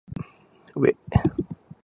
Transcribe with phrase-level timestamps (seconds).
[0.73, 0.95] うぇ